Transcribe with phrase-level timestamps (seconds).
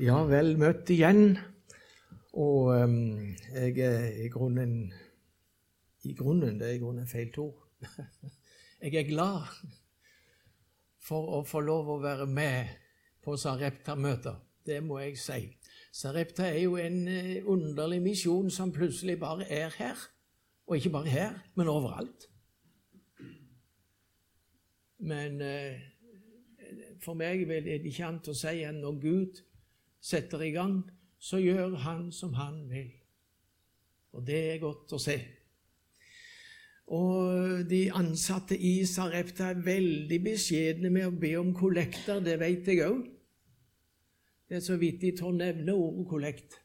[0.00, 1.34] Ja, vel møtt igjen.
[2.32, 2.92] Og um,
[3.52, 4.94] jeg er i grunnen
[6.08, 7.58] I grunnen, det er i grunnen feil ord.
[8.80, 9.50] jeg er glad
[11.04, 12.70] for å få lov å være med
[13.20, 14.38] på Sarepta-møter.
[14.64, 15.50] Det må jeg si.
[15.92, 20.00] Sarepta er jo en eh, underlig misjon som plutselig bare er her.
[20.64, 22.24] Og ikke bare her, men overalt.
[24.96, 25.76] Men uh,
[27.04, 29.44] for meg er det ikke annet å si enn når Gud
[30.00, 30.80] setter i gang,
[31.20, 32.90] så gjør han som han vil.
[34.16, 35.18] Og det er godt å se.
[36.90, 42.66] Og de ansatte i Sarepta er veldig beskjedne med å be om kollekter, det vet
[42.66, 43.04] jeg òg.
[44.50, 46.58] Det er så vidt de tør nevne ordet kollekt.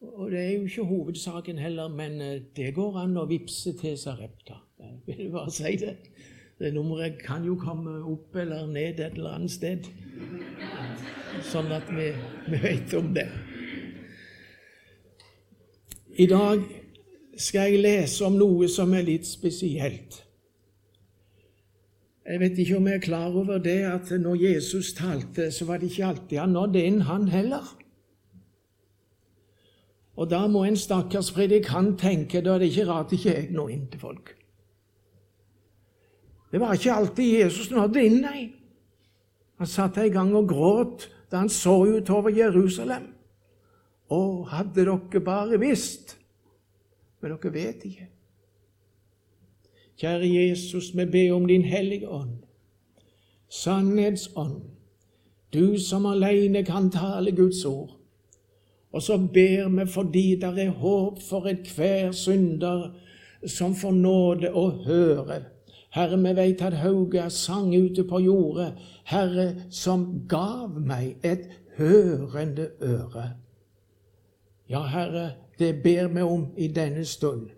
[0.00, 3.98] Og det er jo ikke hovedsaken heller, men eh, det går an å vippse til
[4.00, 4.56] Sarepta.
[4.80, 5.94] Jeg vil bare si det.
[6.58, 9.86] Det nummeret kan jo komme opp eller ned et eller annet sted
[11.46, 12.10] sånn at vi,
[12.50, 13.28] vi vet om det.
[16.20, 16.64] I dag
[17.40, 20.20] skal jeg lese om noe som er litt spesielt.
[22.30, 25.80] Jeg vet ikke om jeg er klar over det at når Jesus talte, så var
[25.80, 27.64] det ikke alltid han nådde inn, han heller.
[30.20, 33.72] Og da må en stakkars predikant tenke da er det ikke rart ikke jeg når
[33.72, 34.34] inn til folk.
[36.50, 38.42] Det var ikke alltid Jesus nådde inn, nei.
[39.60, 43.10] Han satt i gang og gråt da han så utover Jerusalem.
[44.10, 46.16] Å, hadde dere bare visst!
[47.20, 48.08] Men dere vet ikke.
[50.00, 52.38] Kjære Jesus, vi ber om Din Hellige Ånd,
[53.52, 54.62] sannhetsånd,
[55.52, 57.98] du som alene kan tale Guds ord.
[58.90, 62.88] Og så ber vi fordi det er håp for enhver synder
[63.46, 65.42] som får nåde å høre
[65.90, 68.74] Herre, vi veit at Hauge sang ute på jordet,
[69.04, 73.32] Herre, som gav meg et hørende øre.
[74.70, 77.48] Ja, Herre, det ber vi om i denne stund.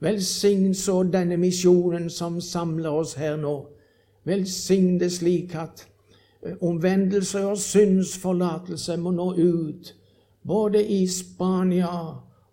[0.00, 3.66] Velsign så denne misjonen som samler oss her nå.
[4.24, 5.88] Velsign det slik at
[6.42, 9.94] eh, omvendelse og syndsforlatelse må nå ut,
[10.46, 11.92] både i Spania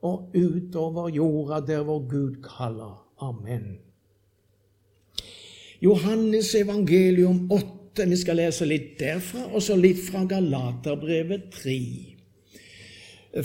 [0.02, 2.98] og utover jorda der vår Gud kaller.
[3.22, 3.87] Amen.
[5.82, 8.06] Johannes evangelium 8.
[8.10, 11.78] Vi skal lese litt derfra, og så litt fra Galaterbrevet 3.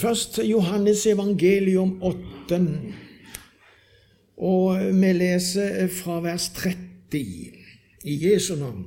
[0.00, 2.60] Først Johannes evangelium 8.
[4.43, 7.20] Og vi leser fra vers 30
[8.09, 8.87] i Jesu navn.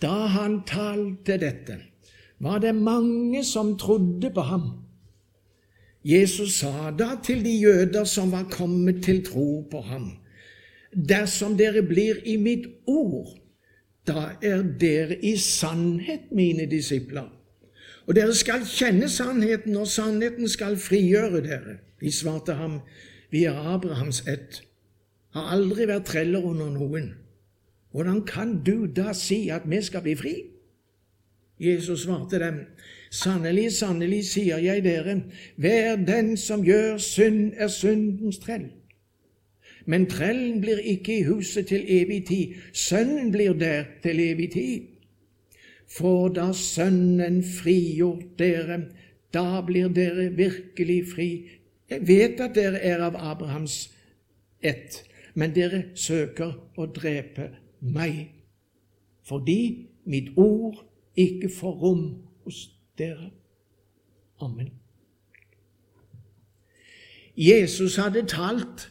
[0.00, 1.80] Da han talte dette,
[2.40, 4.70] var det mange som trodde på ham.
[6.06, 10.19] Jesus sa da til de jøder som var kommet til tro på ham:"
[10.90, 13.36] Dersom dere blir i mitt ord,
[14.06, 17.28] da er dere i sannhet mine disipler.
[18.08, 21.76] Og dere skal kjenne sannheten, og sannheten skal frigjøre dere.
[22.00, 22.80] De svarte ham,
[23.30, 24.62] vi er Abrahams ett,
[25.30, 27.12] har aldri vært treller under noen.
[27.94, 30.34] Hvordan kan du da si at vi skal bli fri?
[31.60, 32.60] Jesus svarte dem,
[33.12, 35.20] sannelig, sannelig sier jeg dere,
[35.60, 38.70] hver den som gjør synd, er syndens trell.
[39.86, 42.54] Men trellen blir ikke i huset til evig tid.
[42.72, 44.80] Sønnen blir der til evig tid.
[45.90, 48.82] For da Sønnen frigjort dere,
[49.34, 51.30] da blir dere virkelig fri.
[51.90, 53.90] Jeg vet at dere er av Abrahams
[54.62, 55.02] ett,
[55.34, 57.48] men dere søker å drepe
[57.80, 58.28] meg,
[59.26, 60.84] fordi mitt ord
[61.18, 62.04] ikke får rom
[62.44, 62.68] hos
[62.98, 63.30] dere.
[64.40, 64.70] Amen.
[67.36, 68.90] Jesus hadde talt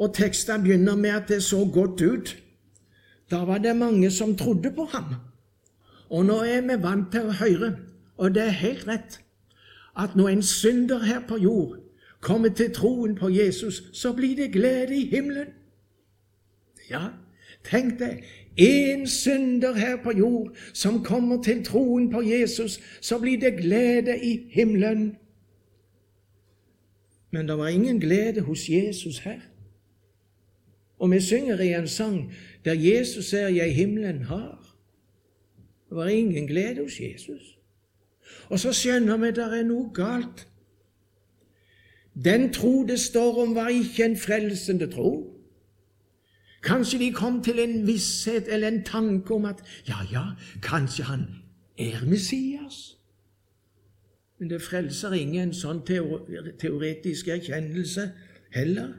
[0.00, 2.42] og teksten begynner med at det så godt ut.
[3.30, 5.04] Da var det mange som trodde på ham.
[6.10, 7.74] Og nå er vi vant til å høre,
[8.16, 9.20] og det er helt rett,
[9.98, 11.76] at når en synder her på jord
[12.20, 15.52] kommer til troen på Jesus, så blir det glede i himmelen.
[16.90, 17.12] Ja,
[17.64, 18.24] tenk deg,
[18.56, 24.16] én synder her på jord som kommer til troen på Jesus, så blir det glede
[24.24, 25.16] i himmelen.
[27.30, 29.49] Men det var ingen glede hos Jesus her.
[31.00, 32.32] Og vi synger i en sang
[32.64, 34.60] der Jesus er jeg himmelen har.
[35.88, 37.56] Det var ingen glede hos Jesus.
[38.48, 40.44] Og så skjønner vi det er noe galt.
[42.14, 45.40] Den tro det står om, var ikke en frelsende tro.
[46.62, 50.24] Kanskje de kom til en visshet eller en tanke om at ja, ja,
[50.62, 51.26] kanskje han
[51.78, 52.98] er Messias.
[54.38, 58.10] Men det frelser ingen sånn teoretisk erkjennelse
[58.52, 58.92] heller.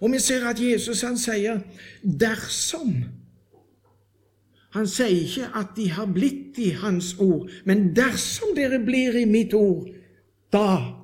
[0.00, 1.60] Og vi ser at Jesus han sier
[2.02, 3.04] 'dersom'.
[4.70, 9.24] Han sier ikke at de har blitt i Hans ord, men dersom dere blir i
[9.24, 9.88] mitt ord,
[10.52, 10.98] da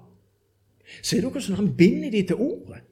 [1.03, 2.83] Ser dere hvordan han binder de til ordet?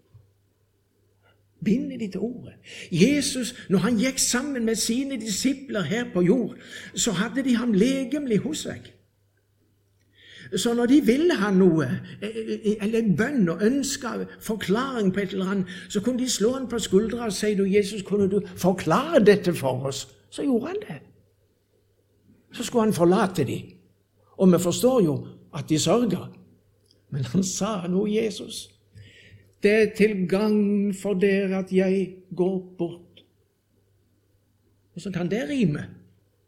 [1.65, 2.55] Binder de til ordet.
[2.91, 6.57] Jesus, når han gikk sammen med sine disipler her på jord,
[6.95, 8.91] så hadde de ham legemlig hos seg.
[10.57, 11.87] Så når de ville ha noe,
[12.21, 14.09] eller en bønn og ønske,
[14.41, 17.65] forklaring på et eller annet, så kunne de slå han på skuldra og si du,
[17.65, 21.01] 'Jesus, kunne du forklare dette for oss?' Så gjorde han det.
[22.53, 23.63] Så skulle han forlate dem.
[24.39, 26.39] Og vi forstår jo at de sørger.
[27.11, 28.71] Men han sa noe, Jesus.
[29.63, 33.25] Det er til gagn for dere at jeg går bort.
[34.93, 35.87] Hvordan kan det rime?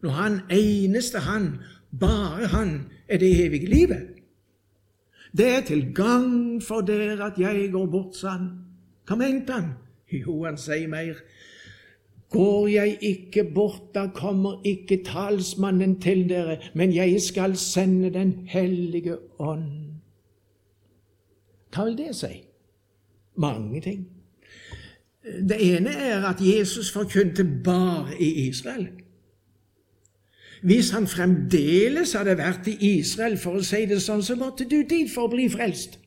[0.02, 1.58] Når han eneste han,
[2.00, 4.06] bare han, er det evige livet.
[5.36, 8.50] Det er til gagn for dere at jeg går bort, sa han.
[9.06, 9.72] Hva mente han?
[10.12, 11.18] Jo, han sier mer.
[12.30, 18.46] Går jeg ikke bort, da kommer ikke talsmannen til dere, men jeg skal sende Den
[18.46, 20.00] hellige ånd.
[21.74, 22.42] Hva vil det si?
[23.36, 24.08] Mange ting.
[25.24, 28.88] Det ene er at Jesus forkynte bare i Israel.
[30.64, 34.78] Hvis han fremdeles hadde vært i Israel, for å si det sånn, så måtte du
[34.88, 35.99] dit for å bli frelst.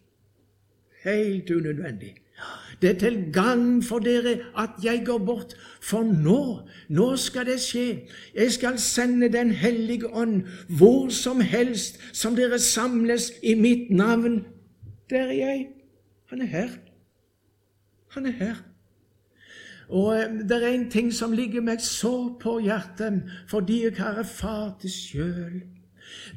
[1.04, 2.16] Helt unødvendig.
[2.82, 6.42] Det er til gagn for dere at jeg går bort, for nå,
[6.90, 7.86] nå skal det skje.
[8.36, 14.44] Jeg skal sende Den hellige ånd hvor som helst som dere samles i mitt navn.
[15.10, 15.68] Der er jeg.
[16.30, 16.70] Han er her.
[18.14, 18.67] Han er her.
[19.90, 24.20] Og eh, det er en ting som ligger meg så på hjertet, fordi jeg har
[24.24, 25.62] erfart det sjøl.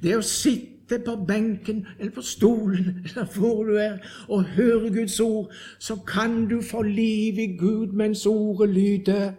[0.03, 3.99] Det å sitte på benken eller på stolen eller hvor du er,
[4.29, 9.33] og høre Guds ord, så kan du få liv i Gud mens ordet lyder.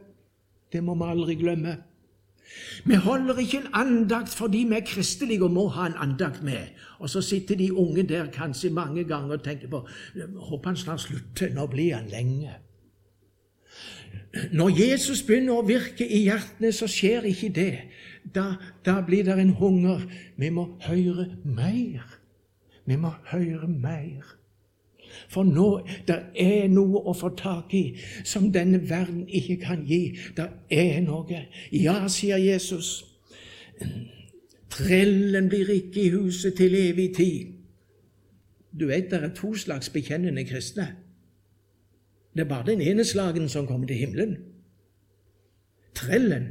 [0.71, 1.77] Det må vi aldri glemme.
[2.83, 6.73] Vi holder ikke en andakt fordi vi er kristelige og må ha en andakt med.
[6.99, 9.85] Og så sitter de unge der kanskje mange ganger og tenker på
[10.35, 11.53] Håper han snart slutter.
[11.55, 12.51] Nå blir han lenge.
[14.51, 17.73] Når Jesus begynner å virke i hjertene, så skjer ikke det.
[18.35, 18.53] Da,
[18.85, 20.05] da blir det en hunger.
[20.39, 22.05] Vi må høre mer.
[22.87, 24.37] Vi må høre mer.
[25.31, 27.83] For nå det er noe å få tak i
[28.23, 30.15] som denne verden ikke kan gi.
[30.37, 31.45] Det er noe.
[31.75, 33.01] Ja, sier Jesus.
[34.71, 37.57] Trellen blir ikke i huset til evig tid.
[38.71, 40.87] Du vet det er to slags bekjennende kristne.
[42.35, 44.37] Det er bare den ene slagen som kommer til himmelen.
[45.95, 46.47] Trellen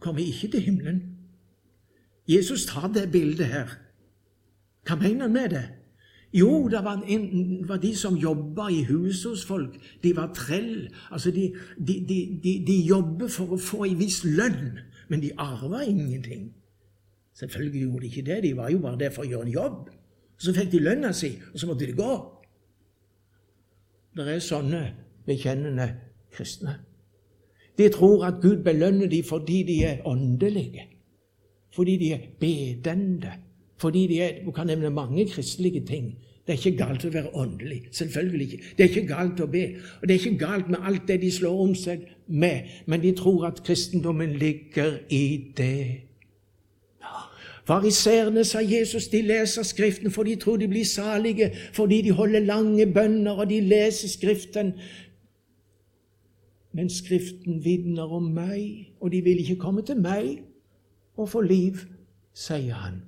[0.00, 1.02] kommer ikke til himmelen.
[2.28, 3.78] Jesus tar det bildet her.
[4.86, 5.64] Hva mener han med det?
[6.34, 9.78] Jo, det var, en, var de som jobba i huset hos folk.
[10.02, 10.88] De var trell.
[11.10, 11.94] Altså, de, de,
[12.42, 14.78] de, de jobber for å få en viss lønn,
[15.08, 16.50] men de arva ingenting.
[17.34, 18.42] Selvfølgelig gjorde de ikke det.
[18.42, 19.80] De var jo bare der for å gjøre en jobb.
[20.38, 22.14] Så fikk de lønna si, og så måtte de gå.
[24.16, 24.82] Det er sånne
[25.26, 25.90] bekjennende
[26.32, 26.78] kristne.
[27.78, 30.86] De tror at Gud belønner dem fordi de er åndelige,
[31.74, 33.32] fordi de er bedende,
[33.78, 36.18] fordi de er Du kan nevne mange kristelige ting.
[36.46, 37.80] Det er ikke galt å være åndelig.
[37.90, 38.64] Selvfølgelig ikke.
[38.78, 39.64] Det er ikke galt å be.
[40.00, 43.12] Og det er ikke galt med alt det de slår om seg med, men de
[43.18, 46.06] tror at kristendommen ligger i det.
[47.66, 52.46] Fariseerne, sa Jesus, de leser Skriften for de tror de blir salige fordi de holder
[52.46, 54.72] lange bønner, og de leser Skriften
[56.76, 60.42] men Skriften vitner om meg, og de vil ikke komme til meg
[61.16, 61.78] og få liv,
[62.36, 62.98] sier han.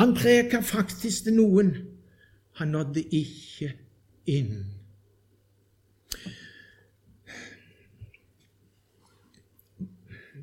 [0.00, 1.70] Han preka faktisk til noen.
[2.58, 3.68] Han nådde ikke
[4.26, 4.64] inn.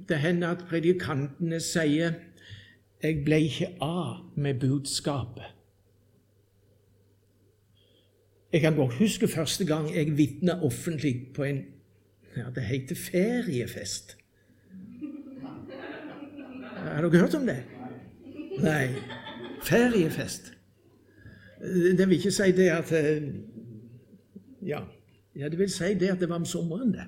[0.09, 2.13] Det hender at predikantene sier
[3.03, 5.55] 'Jeg ble ikke av med budskapet'.
[8.53, 11.65] Jeg kan godt huske første gang jeg vitna offentlig på en
[12.37, 14.17] ja, det heter feriefest.
[16.79, 17.63] Har dere hørt om det?
[18.63, 18.87] Nei.
[19.63, 20.53] Feriefest.
[21.97, 23.23] Det vil ikke si det at eh,
[24.63, 24.79] Ja,
[25.35, 27.07] ja det vil si det at det var om sommeren, det.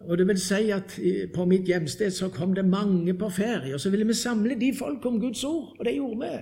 [0.00, 0.98] Og det vil si at
[1.34, 4.74] på mitt hjemsted så kom det mange på ferie, og så ville vi samle de
[4.78, 6.36] folk om Guds ord, og det gjorde vi.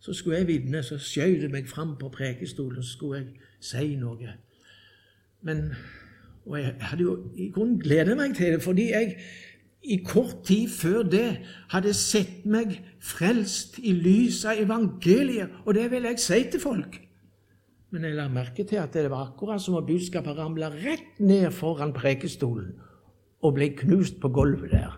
[0.00, 3.26] Så skulle jeg vitne, så skjøt jeg meg fram på prekestolen, så skulle jeg
[3.60, 4.36] si noe.
[5.42, 5.72] Men,
[6.46, 9.16] og jeg hadde jo i grunnen gledet meg til det, fordi jeg
[9.82, 11.26] i kort tid før det
[11.72, 17.00] hadde sett meg frelst i lys av evangeliet, og det vil jeg si til folk.
[17.92, 21.50] Men jeg la merke til at det var akkurat som om budskapet ramla rett ned
[21.52, 22.72] foran prekestolen,
[23.42, 24.96] og ble knust på gulvet der.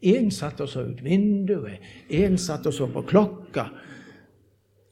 [0.00, 3.66] En satt og så ut vinduet, en satt og så på klokka.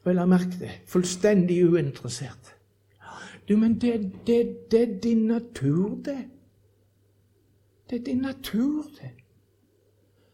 [0.03, 2.58] Og jeg la merke til fullstendig uinteressert.
[3.49, 6.19] Du, men det, det, det er din natur, det.
[7.91, 9.11] Det er din natur, det.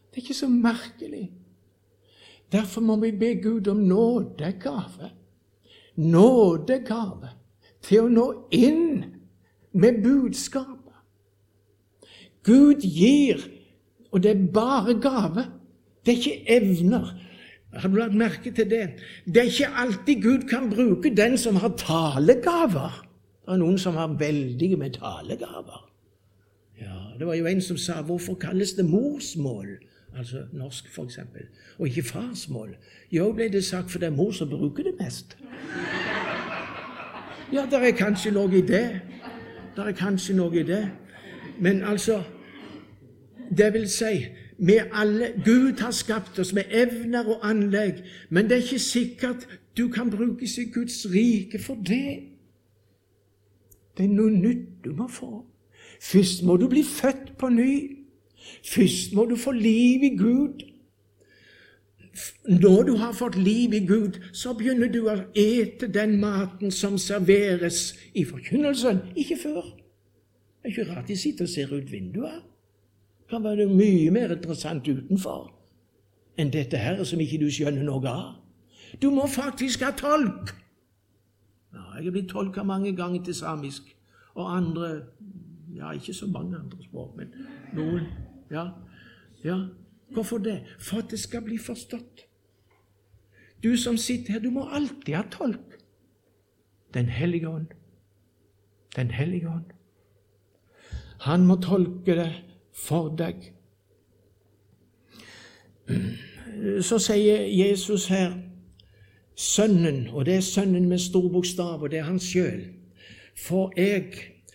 [0.09, 1.31] Det er ikke så merkelig.
[2.51, 5.11] Derfor må vi be Gud om nådegave.
[5.95, 7.29] Nådegave
[7.81, 9.03] til å nå inn
[9.75, 10.81] med budskapet.
[12.43, 13.39] Gud gir,
[14.11, 15.45] og det er bare gave.
[16.05, 17.13] Det er ikke evner.
[17.75, 18.85] Har du lagt merke til det?
[19.25, 23.04] Det er ikke alltid Gud kan bruke den som har talegaver.
[23.45, 25.91] Det er noen som har veldige med talegaver.
[26.81, 29.77] Ja, Det var jo en som sa 'Hvorfor kalles det morsmål?'
[30.17, 31.19] Altså norsk, f.eks.
[31.79, 32.75] Og ikke farsmål.
[33.11, 35.37] Jo, ble det sagt, for det er mor som bruker det mest.
[37.53, 39.01] Ja, det er kanskje noe i det.
[39.75, 40.91] Det er kanskje noe i det.
[41.59, 42.23] Men altså
[43.57, 44.25] Det vil si
[44.57, 47.93] vi alle, Gud har skapt oss med evner og anlegg,
[48.29, 49.47] men det er ikke sikkert
[49.77, 52.34] du kan brukes i Guds rike for det.
[53.97, 55.45] Det er noe nytt du må få.
[56.01, 57.75] Først må du bli født på ny.
[58.65, 60.65] Først må du få liv i Gud.
[62.47, 66.97] Når du har fått liv i Gud, så begynner du å ete den maten som
[67.01, 69.65] serveres i forkynnelsen, ikke før.
[70.63, 72.39] Det er ikke rart de sitter og ser ut vinduet.
[73.19, 75.51] Det kan være mye mer interessant utenfor
[76.37, 78.31] enn dette her som ikke du skjønner noe av.
[79.01, 80.51] Du må faktisk ha tolk.
[81.75, 83.95] Ja, jeg er blitt tolka mange ganger til samisk,
[84.35, 85.01] og andre
[85.75, 87.33] Ja, ikke så mange andre språk, men
[87.75, 88.05] noen.
[88.51, 88.69] Ja,
[89.43, 89.57] ja.
[90.13, 90.61] Hvorfor det?
[90.79, 92.21] For at det skal bli forstått.
[93.63, 95.75] Du som sitter her, du må alltid ha tolk.
[96.93, 97.67] Den hellige ånd.
[98.95, 99.73] Den hellige ånd.
[101.19, 102.31] Han må tolke det
[102.73, 103.51] for deg.
[106.81, 108.37] Så sier Jesus her
[109.35, 112.61] Sønnen, og det er Sønnen med stor bokstav, og det er han sjøl.
[113.35, 114.13] For jeg,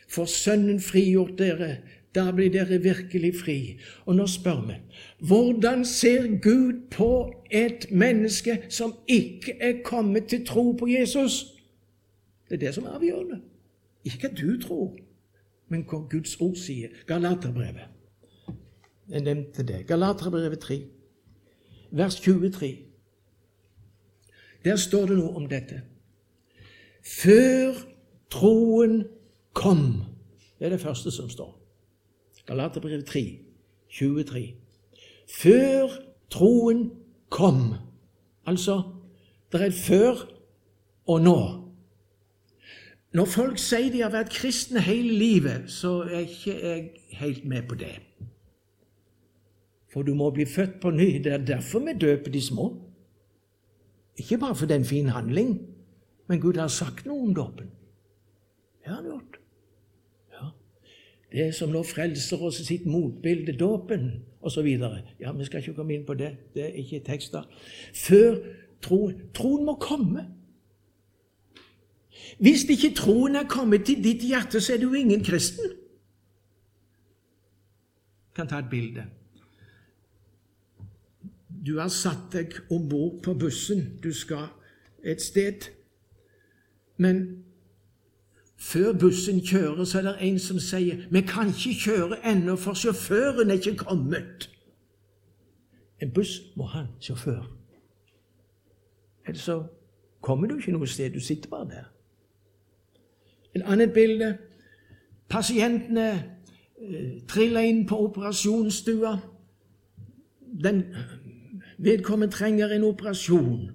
[0.09, 1.77] for Sønnen frigjort dere
[2.15, 3.59] da blir dere virkelig fri.
[4.07, 4.79] Og nå spør vi
[5.29, 11.45] hvordan ser Gud på et menneske som ikke er kommet til tro på Jesus?
[12.49, 13.41] Det er det som er avgjørende.
[14.05, 14.97] Ikke hva du tror,
[15.69, 16.89] men hva Guds ord sier.
[17.07, 17.87] Galaterbrevet.
[19.11, 19.87] Jeg nevnte det.
[19.87, 20.81] Galaterbrevet 3,
[21.91, 22.90] vers 23.
[24.65, 25.83] Der står det noe om dette.
[27.07, 27.79] Før
[28.31, 29.05] troen
[29.53, 30.03] kom.
[30.59, 31.55] Det er det første som står.
[32.47, 33.39] Galaterbrevet 3,
[33.91, 34.43] 23.
[35.41, 35.89] Før
[36.31, 36.91] troen
[37.29, 37.75] kom.
[38.47, 38.83] Altså,
[39.53, 40.27] det er før
[41.07, 41.39] og nå.
[43.13, 47.67] Når folk sier de har vært kristne hele livet, så er ikke jeg helt med
[47.69, 47.97] på det.
[49.91, 51.17] For du må bli født på ny.
[51.25, 52.90] Det er derfor vi døper de små.
[54.21, 55.55] Ikke bare for den fine handling,
[56.29, 57.71] men Gud har sagt noe om dåpen.
[58.81, 59.41] Det har han gjort.
[61.31, 64.09] Det som nå frelser oss sitt motbilde, dåpen
[64.43, 64.67] osv.
[65.21, 66.33] Ja, vi skal ikke komme inn på det.
[66.55, 67.47] Det er ikke tekster.
[67.95, 68.41] Før
[68.83, 70.27] troen Troen må komme.
[72.41, 75.77] Hvis ikke troen er kommet til ditt hjerte, så er du ingen kristen.
[78.31, 79.05] Jeg kan ta et bilde.
[81.67, 83.99] Du har satt deg om bord på bussen.
[84.03, 84.49] Du skal
[85.05, 85.69] et sted.
[86.97, 87.45] Men
[88.57, 92.75] før bussen kjører, så er det en som sier 'Vi kan ikke kjøre ennå, for
[92.75, 94.49] sjåføren er ikke kommet'.
[96.03, 97.57] En buss må ha en sjåfør.
[99.27, 99.65] Ellers så
[100.21, 101.11] kommer du ikke noe sted.
[101.11, 101.85] Du sitter bare der.
[103.55, 104.39] En annet bilde.
[105.29, 106.11] Pasientene
[106.81, 109.19] eh, triller inn på operasjonsstua.
[110.65, 110.85] Den
[111.83, 113.71] vedkommende trenger en operasjon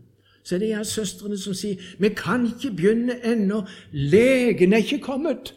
[0.46, 3.66] så er det en søstrene som sier 'Vi kan ikke begynne ennå.
[3.92, 5.54] Legen er ikke kommet.'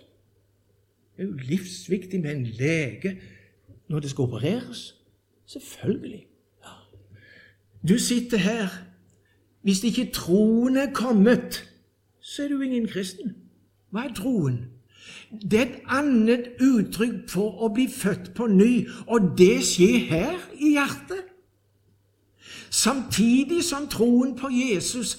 [1.17, 3.21] Det er jo livsviktig med en lege
[3.89, 4.95] når det skal opereres.
[5.47, 6.27] Selvfølgelig.
[7.89, 8.69] Du sitter her.
[9.63, 11.71] Hvis ikke troen er kommet,
[12.21, 13.37] så er du ingen kristen.
[13.91, 14.59] Hva er troen?
[15.51, 20.39] Det er et annet uttrykk for å bli født på ny, og det skjer her
[20.61, 21.28] i hjertet.
[22.71, 25.17] Samtidig som troen på Jesus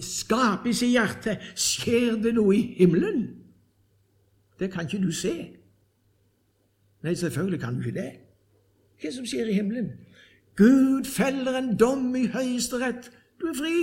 [0.00, 3.28] skapes i hjertet, skjer det noe i himmelen.
[4.58, 5.34] Det kan ikke du se.
[7.02, 8.10] Nei, selvfølgelig kan du ikke det.
[8.98, 9.92] Hva som skjer i himmelen?
[10.58, 13.10] Gud feller en dom i Høyesterett.
[13.40, 13.76] Du er fri.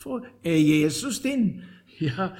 [0.00, 1.62] For er Jesus din?
[2.00, 2.32] Ja,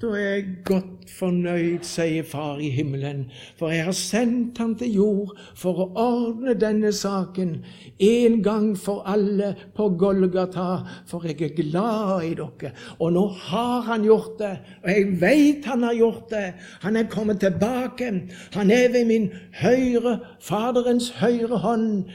[0.00, 3.26] Da er jeg godt fornøyd, sier Far i himmelen,
[3.58, 7.58] for jeg har sendt ham til jord for å ordne denne saken
[8.02, 10.80] en gang for alle på Golgata,
[11.10, 12.72] for jeg er glad i dere.
[12.98, 16.46] Og nå har han gjort det, og jeg veit han har gjort det.
[16.86, 18.08] Han er kommet tilbake.
[18.56, 19.28] Han er ved min
[19.60, 22.08] høyre, Faderens høyre hånd.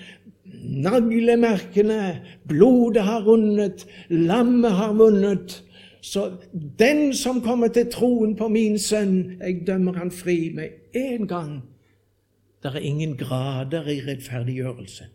[0.57, 2.01] Naglemerkene,
[2.49, 5.61] blodet har rundet, lammet har vunnet.
[6.07, 6.37] Så
[6.79, 11.57] den som kommer til troen på min sønn, jeg dømmer han fri med en gang.
[12.63, 15.09] Det er ingen grader i rettferdiggjørelsen.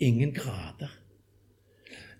[0.00, 0.94] Ingen grader.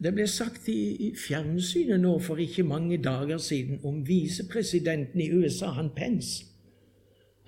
[0.03, 0.77] Det ble sagt i,
[1.07, 6.45] i fjernsynet nå for ikke mange dager siden om visepresidenten i USA, han Pence.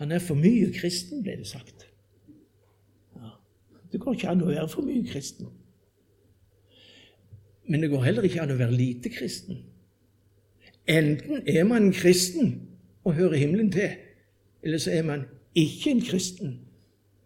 [0.00, 1.84] Han er for mye kristen, ble det sagt.
[3.18, 3.36] Ja.
[3.92, 5.52] Det går ikke an å være for mye kristen.
[7.68, 9.60] Men det går heller ikke an å være lite kristen.
[10.88, 12.68] Enten er man kristen
[13.04, 13.90] og hører himmelen til,
[14.62, 15.22] eller så er man
[15.54, 16.60] ikke en kristen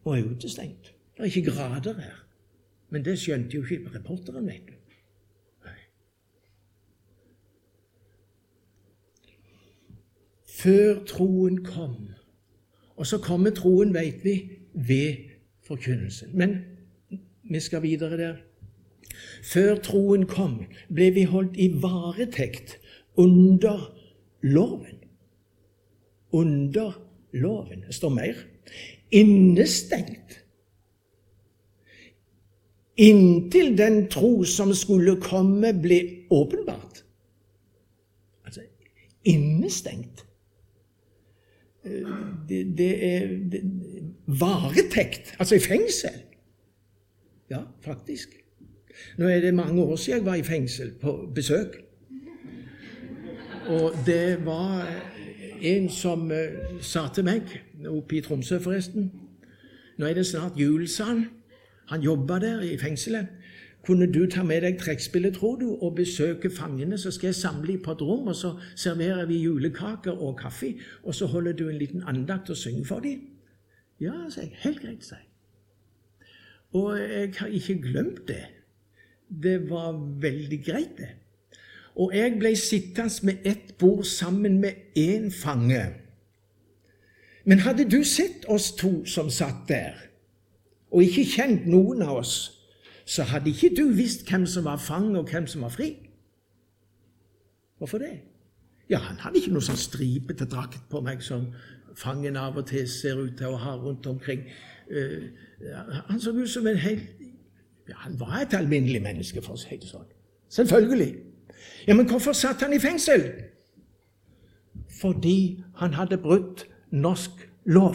[0.04, 0.94] og er utestengt.
[1.16, 2.24] Det er ikke grader her.
[2.90, 4.72] Men det skjønte jo ikke reporteren, vet du.
[10.58, 12.08] Før troen kom.
[12.96, 15.14] Og så kommer troen, vet vi, ved
[15.66, 16.38] forkynnelsen.
[16.38, 16.56] Men
[17.50, 18.34] vi skal videre der.
[19.42, 22.78] Før troen kom, ble vi holdt i varetekt
[23.18, 23.94] under
[24.42, 24.98] loven.
[26.32, 26.92] Under
[27.32, 27.84] loven.
[27.86, 28.34] Det står mer.
[29.10, 30.44] Innestengt.
[32.98, 37.04] Inntil den tro som skulle komme, ble åpenbart.
[38.44, 38.64] Altså
[39.24, 40.24] innestengt.
[42.48, 43.62] Det, det er det,
[44.26, 46.18] varetekt, altså i fengsel.
[47.50, 48.34] Ja, faktisk.
[49.18, 51.78] Nå er det mange år siden jeg var i fengsel på besøk.
[53.68, 54.86] Og det var
[55.60, 56.36] en som uh,
[56.80, 57.42] sa til meg,
[57.88, 59.10] oppe i Tromsø forresten
[59.98, 61.24] Nå er det snart jul, sa han.
[61.90, 63.26] Han jobba der i fengselet.
[63.82, 66.98] Kunne du ta med deg trekkspillet, tror du, og besøke fangene?
[66.98, 70.74] Så skal jeg samle dem på et rom, og så serverer vi julekaker og kaffe.
[71.02, 73.26] Og så holder du en liten andakt og synger for dem.
[74.00, 74.54] Ja, sa jeg.
[74.62, 75.26] Helt greit, sa jeg.
[76.78, 78.44] Og jeg har ikke glemt det.
[79.42, 81.10] Det var veldig greit, det.
[81.98, 85.82] Og jeg ble sittende med ett bord sammen med én fange.
[87.44, 89.96] Men hadde du sett oss to som satt der,
[90.90, 92.34] og ikke kjent noen av oss,
[93.08, 95.94] så hadde ikke du visst hvem som var fange, og hvem som var fri.
[97.78, 98.18] Hvorfor det?
[98.90, 101.48] Ja, han hadde ikke noe sånn stripete drakt på meg som
[101.98, 104.44] fangen av og til ser ut til å ha rundt omkring.
[104.92, 105.28] Uh,
[106.08, 107.08] han så ut som en helt
[107.88, 110.04] ja, Han var et alminnelig menneske, for å si det sånn.
[110.52, 111.27] Selvfølgelig.
[111.88, 113.32] Ja, Men hvorfor satt han i fengsel?
[115.00, 117.30] Fordi han hadde brutt norsk
[117.64, 117.94] lov.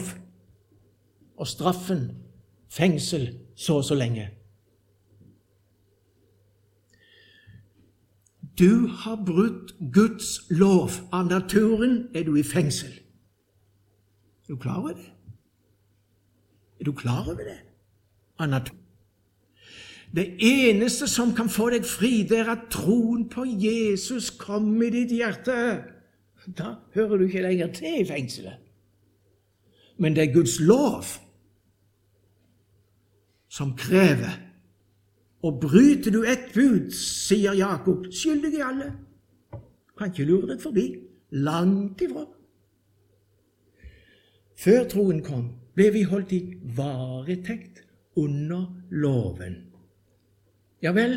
[1.36, 2.10] Og straffen
[2.68, 4.30] fengsel så og så lenge.
[8.58, 10.90] Du har brutt Guds lov.
[11.12, 12.90] Av naturen er du i fengsel.
[14.48, 15.10] Er du klar over det?
[16.80, 17.60] Er du klar over det?
[18.38, 18.83] Av naturen.
[20.14, 24.92] Det eneste som kan få deg fri, det er at troen på Jesus kom i
[24.94, 25.56] ditt hjerte.
[26.54, 28.60] Da hører du ikke lenger til i fengselet.
[29.98, 31.06] Men det er Guds lov
[33.50, 34.38] som krever.
[35.42, 38.92] Og bryter du ett bud, sier Jakob, skyldig i alle.
[39.98, 40.86] Kan ikke lure deg forbi.
[41.44, 42.24] Langt ifra.
[44.58, 46.42] Før troen kom, ble vi holdt i
[46.78, 47.82] varetekt
[48.16, 49.73] under loven.
[50.84, 51.14] Ja vel,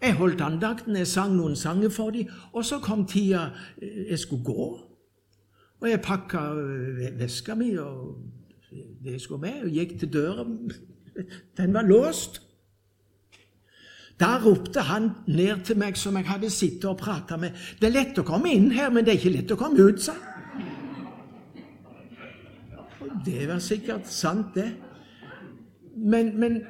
[0.00, 3.50] jeg holdt andakten, jeg sang noen sanger for dem, og så kom tida
[3.82, 4.68] eh, jeg skulle gå.
[5.80, 8.16] Og jeg pakka eh, veska mi og
[8.70, 10.46] det jeg skulle med, og gikk til døra.
[11.60, 12.40] Den var låst.
[14.20, 17.56] Da ropte han ned til meg som jeg hadde sittet og prata med.
[17.80, 20.00] Det er lett å komme inn her, men det er ikke lett å komme ut,
[20.00, 20.28] sa han.
[23.24, 24.70] Det var sikkert sant, det.
[25.96, 26.62] Men, men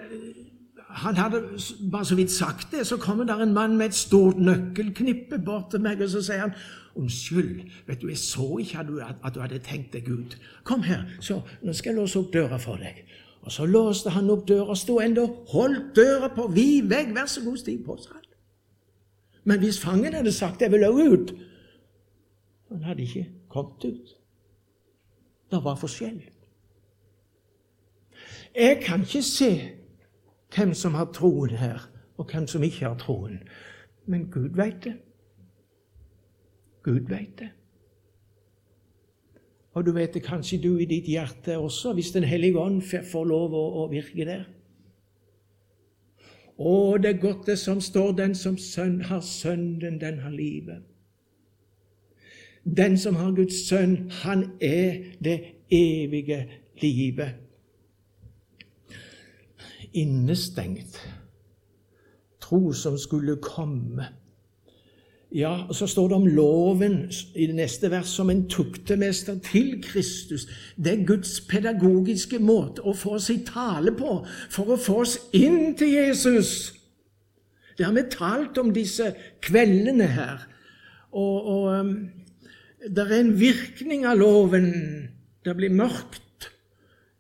[0.93, 1.43] han hadde
[1.91, 5.71] bare så vidt sagt det, så kommer der en mann med et stort nøkkelknippe bort
[5.71, 6.55] til meg, og så sier han
[6.95, 10.35] Unnskyld, vet du, jeg så ikke at du, at du hadde tenkt deg ut.
[10.67, 13.05] Kom her, så nå skal jeg låse opp døra for deg.
[13.47, 17.45] Og så låste han opp døra, sto ennå, holdt døra på vid vegg, vær så
[17.45, 18.27] god, stig på, sa han.
[19.45, 21.35] Men hvis fangen hadde sagt 'jeg vil òg ut',
[22.69, 24.17] han hadde ikke kommet ut.
[25.51, 26.23] Det var forskjell.
[28.55, 29.71] Jeg kan ikke se
[30.55, 33.41] hvem som har troen her, og hvem som ikke har troen.
[34.07, 34.97] Men Gud veit det.
[36.83, 37.51] Gud veit det.
[39.73, 43.25] Og du vet det kanskje du i ditt hjerte også, hvis Den hellige ånd får
[43.25, 44.49] lov å, å virke der.
[46.59, 50.83] Å, det er som står, den som sønn, har Sønnen, den har livet.
[52.65, 55.39] Den som har Guds sønn, han er det
[55.71, 56.43] evige
[56.83, 57.39] livet.
[59.93, 61.01] Innestengt.
[62.41, 64.07] Tro som skulle komme.
[65.33, 69.83] Ja, og Så står det om loven i det neste vers som en tuktemester til
[69.83, 70.47] Kristus.
[70.77, 75.19] Det er Guds pedagogiske måte å få oss i tale på for å få oss
[75.33, 76.73] inn til Jesus.
[77.79, 80.43] Det har vi talt om disse kveldene her.
[81.13, 81.95] Og, og um,
[82.83, 84.69] det er en virkning av loven.
[85.45, 86.27] Det blir mørkt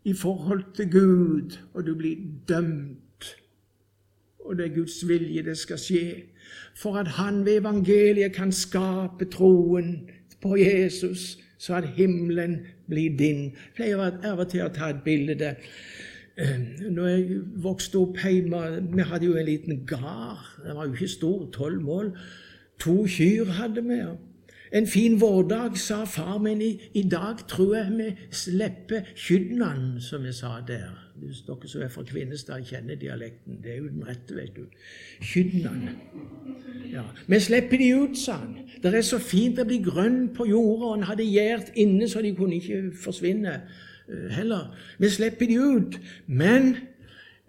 [0.05, 2.17] i forhold til Gud, og du blir
[2.49, 3.37] dømt.
[4.41, 6.05] Og det er Guds vilje det skal skje
[6.75, 10.11] for at han ved evangeliet kan skape troen
[10.43, 12.59] på Jesus, så at himmelen
[12.89, 13.43] blir din.
[13.45, 15.55] Jeg pleier til å ta et bilde.
[16.41, 16.57] Eh,
[16.91, 18.61] når jeg vokste opp hjemme
[18.95, 20.47] Vi hadde jo en liten gard.
[20.65, 22.17] Den var jo ikke stor, tolv mål.
[22.81, 24.01] To kyr hadde vi.
[24.72, 30.22] En fin vårdag sa far min i, i dag tror jeg vi slipper kydnan, som
[30.24, 30.92] vi sa der.
[31.20, 33.59] Hvis dere som er fra Kvinnestad, kjenner dialekten.
[33.62, 34.62] Det er jo den rette, vet du.
[35.20, 35.88] Kydnan.
[36.92, 37.02] Ja.
[37.26, 38.54] Vi slipper de ut, sa han.
[38.83, 42.22] Det er så fint å bli grønn på jorda, og han hadde gjært inne så
[42.22, 44.70] de kunne ikke forsvinne uh, heller.
[45.02, 45.98] Vi slipper de ut.
[46.26, 46.70] Men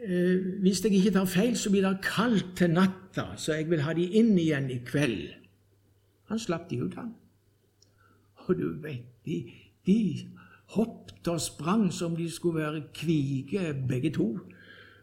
[0.01, 3.85] uh, hvis jeg ikke tar feil, så blir det kaldt til natta, så jeg vil
[3.85, 5.40] ha de inn igjen i kveld.
[6.31, 7.11] Han slapp de ut, han.
[8.47, 9.43] Og du vet, de,
[9.85, 9.97] de
[10.75, 14.29] hoppet og sprang som de skulle være kvige, begge to.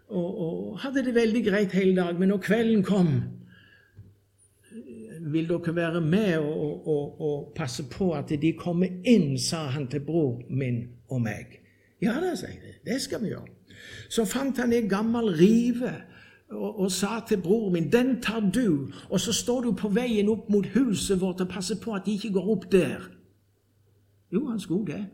[0.09, 2.17] Og, og hadde det veldig greit hele dag.
[2.19, 3.13] Men når kvelden kom
[5.29, 9.89] vil dere være med og, og, og, passe på at de kommer inn, sa han
[9.91, 11.59] til bror min og meg.
[12.01, 12.79] Ja da, sier jeg.
[12.87, 13.53] Det skal vi gjøre.
[14.09, 15.93] Så fant han en gammel rive
[16.51, 20.29] og, og, sa til broren min 'Den tar du', og så står du på veien
[20.29, 23.11] opp mot huset vårt og passer på at de ikke går opp der.
[24.33, 25.07] Jo, han skulle det.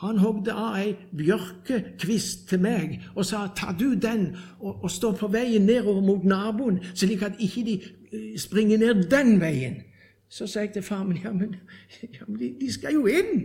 [0.00, 5.12] Han hogde av ei bjørkekvist til meg og sa 'tar du den og, og står
[5.12, 7.82] på veien nedover mot naboen', slik at ikke de
[8.12, 9.82] eh, springer ned den veien'.
[10.28, 11.56] Så sa jeg til far min 'ja, men,
[12.02, 13.44] ja, men de, de, skal jo inn'.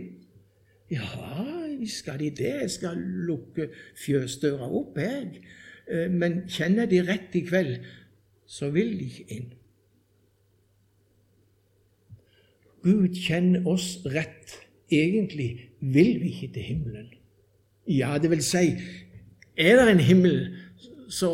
[0.90, 1.02] 'Ja,
[1.86, 2.54] skal de det?
[2.62, 3.68] Jeg skal lukke
[4.06, 5.42] fjøsdøra opp, jeg.'
[5.90, 7.78] Eh, men kjenner de rett i kveld,
[8.46, 9.52] så vil de ikke inn.
[12.86, 14.60] Gud kjenner oss rett.
[14.92, 17.08] Egentlig vil vi ikke til himmelen.
[17.90, 18.76] Ja, det vil si,
[19.56, 20.36] er det en himmel,
[21.10, 21.30] så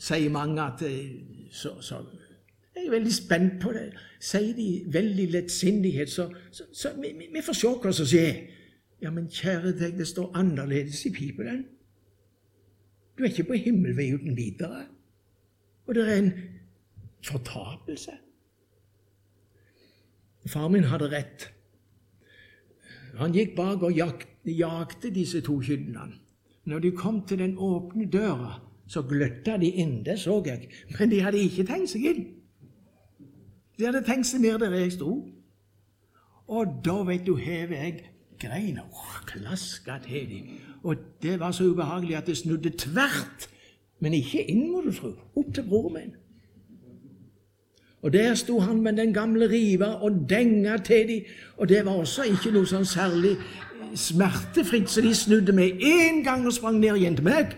[0.00, 1.16] sier mange at eh,
[1.50, 2.04] så, så
[2.76, 3.86] Jeg er veldig spent på det.
[4.20, 8.42] Sier de veldig lettsindighet, så, så vi, vi, får se hva som skjer.
[9.02, 11.64] Ja, men kjære deg, det står annerledes i Bibelen.
[13.16, 14.84] Du er ikke på himmelvei uten videre.
[15.86, 16.32] Og det er en
[17.24, 18.12] fortapelse.
[20.46, 21.48] Far min hadde rett.
[23.16, 23.96] Han gikk bak og
[24.44, 26.20] jakte disse to kyllingene.
[26.66, 30.02] Når de kom til den åpne døra, så gløtta de inn.
[30.04, 30.68] Det så jeg.
[30.98, 32.26] Men de hadde ikke tenkt seg inn.
[33.78, 35.12] De hadde tenkt seg ned der jeg sto.
[36.46, 38.04] Og da, vet du, hever jeg
[38.38, 38.82] greina
[39.26, 40.58] klaska til dem.
[40.82, 43.48] Og det var så ubehagelig at det snudde tvert.
[44.00, 45.12] Men ikke inn, må du tro.
[45.36, 46.14] Opp til broren min.
[48.02, 51.22] Og der sto han med den gamle riva og denga til dem.
[51.56, 53.36] Og det var også ikke noe sånn særlig
[53.96, 57.56] smertefritt, så de snudde med én gang og sprang ned igjen til meg.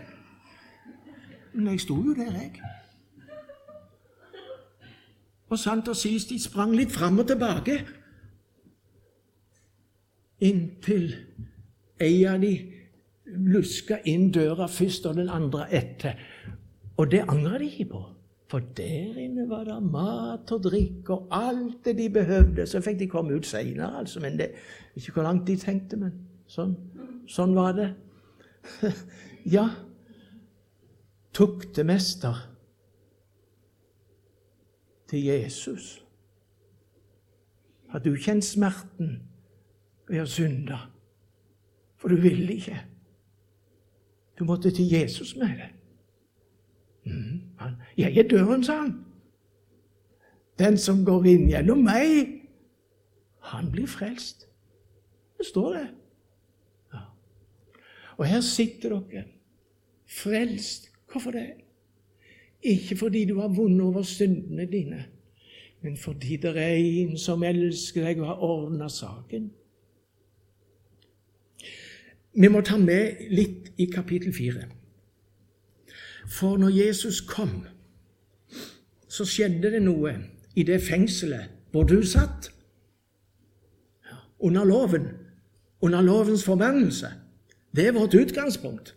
[1.53, 2.61] Men jeg sto jo der, jeg.
[5.49, 7.81] Og sant og sist, de sprang litt fram og tilbake.
[10.41, 11.15] Inntil
[12.01, 12.53] ei av de
[13.27, 16.21] luska inn døra først, og den andre etter.
[16.97, 18.05] Og det angrer de ikke på.
[18.49, 22.65] For der inne var det mat og drikk og alt det de behøvde.
[22.67, 24.23] Så fikk de komme ut seinere, altså.
[24.25, 24.55] Men det
[24.97, 26.15] ikke hvor langt de tenkte, men
[26.49, 26.73] sånn,
[27.29, 27.91] sånn var det.
[29.57, 29.67] ja,
[31.37, 32.41] tuktemester
[35.09, 35.99] til Jesus.
[37.93, 39.19] Har du kjent smerten
[40.09, 40.79] ved å synde?
[41.99, 42.79] For du ville ikke.
[44.39, 45.71] Du måtte til Jesus med det.
[47.05, 49.05] Mm, han, 'Jeg er døren', sa han.
[50.59, 52.43] 'Den som går inn gjennom meg,
[53.41, 54.47] han blir frelst'.
[55.39, 55.89] Det står det.
[56.95, 56.99] Ja.
[58.17, 59.25] Og her sitter dere,
[60.07, 60.91] frelst.
[61.13, 61.53] Hvorfor det?
[62.63, 65.05] Ikke fordi du har vunnet over syndene dine,
[65.83, 69.51] men fordi det er en som elsker deg og har ordna saken.
[72.41, 74.69] Vi må ta med litt i kapittel fire.
[76.29, 77.65] For når Jesus kom,
[79.09, 80.13] så skjedde det noe
[80.55, 82.53] i det fengselet hvor du satt.
[84.39, 85.09] Under loven.
[85.83, 87.11] Under lovens forbannelse.
[87.77, 88.95] Det er vårt utgangspunkt.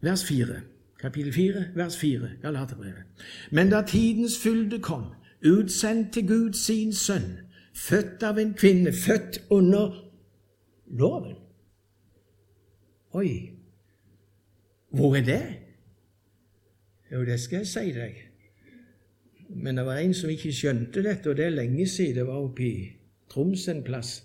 [0.00, 0.60] Vers 4.
[1.00, 3.04] Kapittel 4, vers 4, Galaterbrevet.
[3.50, 5.04] Men da tidens fylde kom,
[5.44, 7.38] utsendt til Gud sin sønn,
[7.74, 9.96] født av en kvinne, født under
[10.90, 11.36] loven.
[13.12, 13.50] Oi,
[14.90, 15.42] hvor er det?
[17.12, 18.18] Jo, det skal jeg si deg.
[19.48, 22.20] Men det var en som ikke skjønte dette, og det er lenge siden.
[22.20, 22.90] Det var oppe i
[23.30, 24.24] Troms en plass.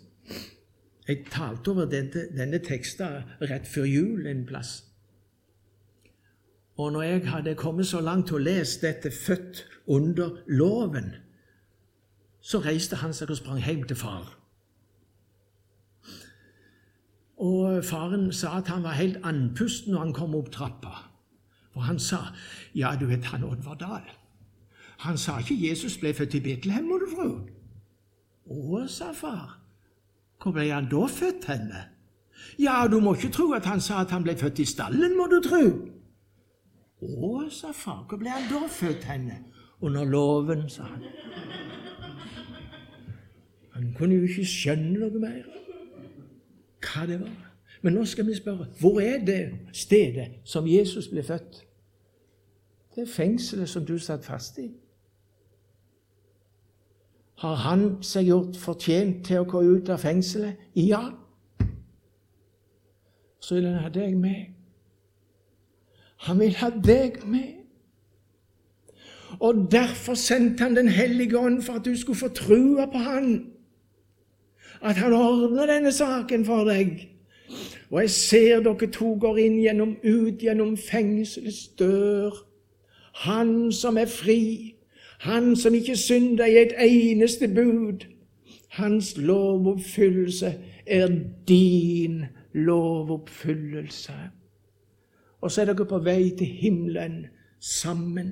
[1.07, 4.83] Jeg talte over denne, denne teksten rett før jul en plass.
[6.77, 11.13] Og når jeg hadde kommet så langt til å lese dette 'født under loven',
[12.41, 14.44] så reiste han seg og sprang hjem til far.
[17.37, 20.93] Og faren sa at han var helt andpusten når han kom opp trappa.
[21.73, 22.17] For han sa,
[22.75, 24.15] 'Ja, du vet han Oddvar Dahl.'
[24.97, 27.47] Han sa ikke 'Jesus ble født i Betlehem', må du tro.
[28.47, 29.59] Å, sa far.
[30.41, 31.83] Hvor ble han da født henne?
[32.59, 35.27] Ja, du må ikke tro at han sa at han ble født i stallen, må
[35.27, 35.63] du tro.
[37.01, 39.41] Å, sa far, hvor ble han da født henne?
[39.81, 41.03] Under loven, sa han.
[43.73, 45.43] Han kunne jo ikke skjønne noe mer
[46.85, 47.51] hva det var.
[47.81, 51.65] Men nå skal vi spørre hvor er det stedet som Jesus ble født?
[52.95, 54.69] Det er fengselet som du satt fast i.
[57.35, 60.55] Har han seg gjort fortjent til å gå ut av fengselet?
[60.75, 61.01] Ja.
[63.39, 64.55] Så vil han ha deg med.
[66.25, 67.51] Han vil ha deg med.
[69.39, 73.54] Og derfor sendte han Den hellige ånd for at du skulle få trua på han.
[74.85, 77.07] At han ordner denne saken for deg.
[77.89, 82.37] Og jeg ser dere to går inn gjennom, ut gjennom fengselets dør.
[83.25, 84.75] Han som er fri,
[85.25, 88.05] han som ikke synder i et eneste bud.
[88.77, 90.53] Hans lovoppfyllelse
[90.85, 91.13] er
[91.47, 94.17] din lovoppfyllelse
[95.45, 97.25] og så er dere på vei til himmelen
[97.61, 98.29] sammen.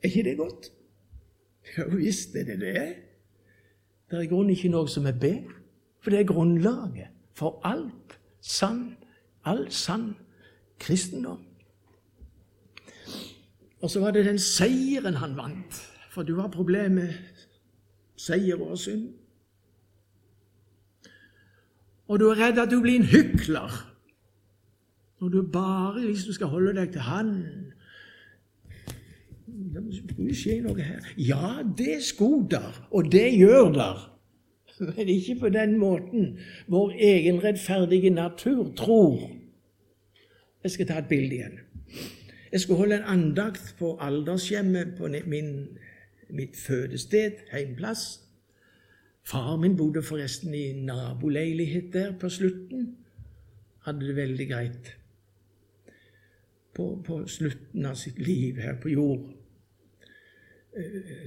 [0.00, 0.70] Er ikke det godt?
[1.76, 2.84] Ja visst er det det.
[4.12, 5.54] Det er i grunnen ikke noe som er bedre,
[6.04, 8.90] for det er grunnlaget for alt sann,
[9.48, 10.10] all sann
[10.76, 11.40] kristendom.
[13.80, 15.80] Og så var det den seieren han vant,
[16.12, 17.14] for du har problemer med
[18.20, 19.08] seier og synd.
[22.12, 23.80] Og du er redd at du blir en hykler
[25.22, 27.30] når du bare hvis du skal holde deg til Han
[29.92, 31.04] skulle skje noe her.
[31.16, 34.08] Ja, det skulle der, og det gjør der.
[34.80, 39.30] Men ikke på den måten vår egen rettferdige natur tror.
[40.62, 41.58] Jeg skal ta et bilde igjen.
[42.52, 45.52] Jeg skulle holde en andakt på aldershjemmet på min,
[46.30, 48.20] mitt fødested, heimplass.
[49.24, 52.96] Far min bodde forresten i naboleilighet der på slutten.
[53.84, 54.96] Hadde det veldig greit
[56.74, 59.26] på, på, slutten av sitt liv her på jord,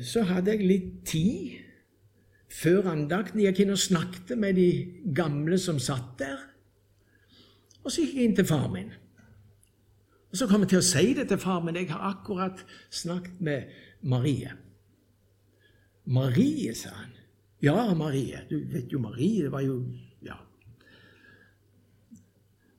[0.02, 1.62] så hadde jeg litt tid
[2.50, 3.42] før andakten.
[3.44, 4.70] Jeg gikk inn og snakket med de
[5.16, 6.40] gamle som satt der.
[7.84, 8.90] Og så gikk jeg inn til far min.
[10.32, 11.78] Og Så kom jeg til å si det til far min.
[11.78, 13.70] Jeg har akkurat snakket med
[14.02, 14.52] Marie.
[16.06, 17.14] Marie, sa han.
[17.62, 18.42] Ja, Marie.
[18.50, 19.44] Du vet jo Marie.
[19.44, 19.86] Det var jo
[20.26, 20.36] Ja.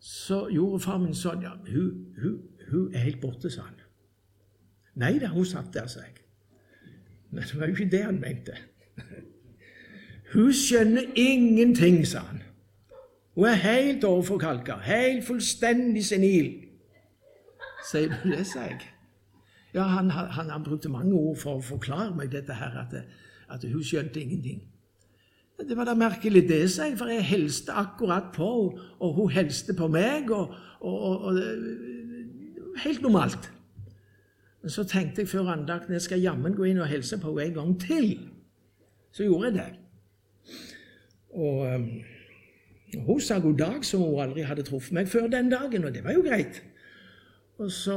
[0.00, 1.42] Så gjorde far min sånn.
[1.42, 2.38] Ja, hun, hun,
[2.70, 3.81] hun er helt borte, sa han.
[4.94, 6.25] Nei da, hun satt der, sa jeg.
[7.30, 8.56] Men det var jo ikke det han mente.
[10.32, 12.42] Hun skjønner ingenting, sa han.
[13.36, 16.52] Hun er helt overforkalka, helt fullstendig senil.
[17.90, 18.80] Sier du det, sa jeg.
[19.74, 22.94] Ja, han, han, han, brukte mange ord for å forklare meg dette her, at,
[23.52, 24.62] at hun skjønte ingenting.
[25.56, 29.30] Det var da merkelig, det, sa jeg, for jeg helste akkurat på henne, og hun
[29.32, 30.30] helste på meg.
[30.30, 33.52] og, og, og, og helt normalt.
[34.66, 37.44] Men så tenkte jeg før andakten jeg skal jammen gå inn og hilse på henne
[37.44, 38.07] en gang til.
[39.14, 39.66] Så gjorde jeg det.
[41.38, 41.85] Og um,
[43.07, 46.02] hun sa god dag, som hun aldri hadde truffet meg før den dagen, og det
[46.02, 46.59] var jo greit.
[47.62, 47.94] Og så,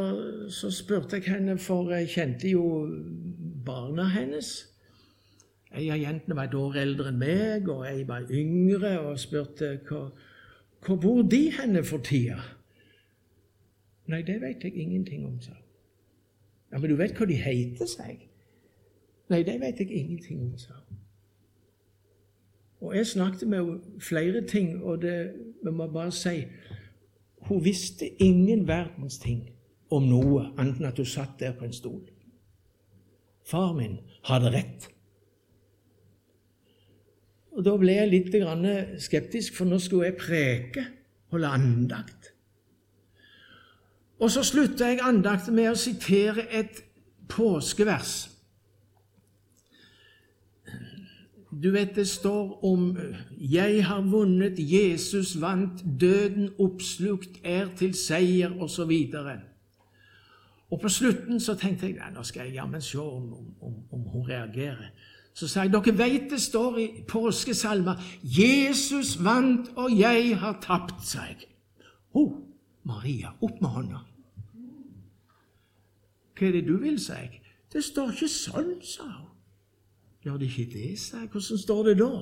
[0.54, 2.86] så spurte jeg henne, for jeg kjente jo
[3.66, 4.52] barna hennes.
[5.74, 9.72] Ei av jentene var et år eldre enn meg, og ei var yngre, og spurte
[9.88, 10.14] hvor,
[10.86, 12.38] hvor bor de henne for tida?
[14.14, 15.66] Nei, det vet jeg ingenting om, sa hun.
[16.72, 18.28] Ja, men du vet hva de heter, sa jeg.
[19.30, 20.78] Nei, det vet jeg ingenting om, sa.
[22.82, 26.46] Og jeg snakket med henne flere ting, og det, vi må bare si
[27.40, 29.50] Hun visste ingen verdens ting
[29.90, 32.02] om noe annet enn at hun satt der på en stol.
[33.48, 34.90] Far min hadde rett.
[37.56, 40.84] Og Da ble jeg litt skeptisk, for nå skulle jeg preke,
[41.32, 42.34] holde andakt.
[44.20, 46.84] Og så slutter jeg andakten med å sitere et
[47.30, 48.30] påskevers.
[51.62, 52.98] Du vet det står om
[53.38, 58.82] 'Jeg har vunnet, Jesus vant, døden oppslukt er til seier', osv.
[59.14, 59.32] Og,
[60.72, 64.00] og på slutten så tenkte jeg nei, nå skal jeg jammen se om, om, om,
[64.00, 64.92] hun reagerer.
[65.34, 71.06] Så sa jeg dere vet det står i påskesalmer 'Jesus vant, og jeg har tapt',
[71.06, 71.38] sa jeg.
[72.14, 72.34] oh,
[72.84, 74.09] Maria, opp med hånda.
[76.40, 77.42] Hva er det du vil, sa jeg.
[77.74, 79.26] Det står ikke sånn, sa hun.
[80.24, 81.32] Gjør det ikke det, sa jeg.
[81.34, 82.14] Hvordan står det da?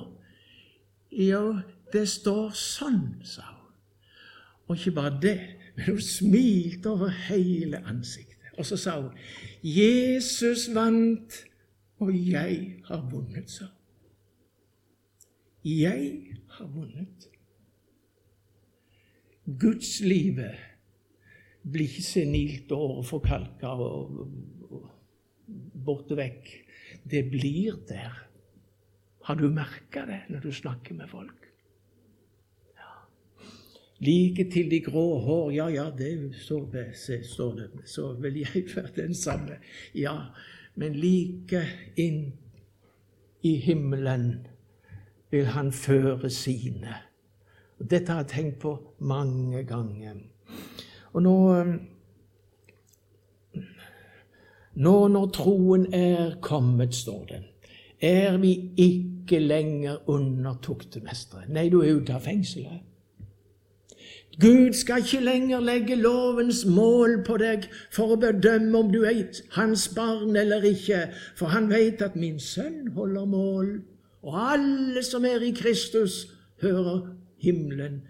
[1.18, 1.42] Jo,
[1.92, 3.70] det står sånn, sa hun.
[4.66, 5.36] Og ikke bare det,
[5.76, 8.50] men hun smilte over hele ansiktet.
[8.58, 9.14] Og så sa hun,
[9.62, 11.44] 'Jesus vant,
[11.98, 13.78] og jeg har vunnet', sa hun.
[15.64, 17.28] Jeg har vunnet.
[19.60, 20.58] Gudslivet
[21.72, 24.22] blir ikke senilt og forkalka og,
[24.68, 24.88] og,
[25.88, 26.50] borte vekk.
[27.08, 28.24] Det blir der.
[29.28, 31.48] Har du merka det når du snakker med folk?
[32.78, 32.92] Ja.
[34.00, 36.86] Like til de grå hår, ja, ja, det står det,
[37.26, 37.70] står det.
[37.84, 39.60] Så vil jeg være den samme.
[39.94, 40.16] Ja,
[40.74, 41.64] men like
[41.96, 42.32] inn
[43.42, 44.46] i himmelen
[45.30, 47.02] vil han føre sine.
[47.78, 50.24] Dette har jeg tenkt på mange ganger.
[51.12, 51.36] Og nå
[54.78, 57.40] nå når troen er kommet, står det,
[58.00, 61.48] er vi ikke lenger under tuktemestere.
[61.50, 62.84] Nei, du er ute av fengselet.
[64.38, 69.24] Gud skal ikke lenger legge lovens mål på deg for å bedømme om du er
[69.56, 73.72] hans barn eller ikke, for han vet at min sønn holder mål,
[74.22, 76.28] og alle som er i Kristus,
[76.62, 77.02] hører
[77.42, 78.04] himmelen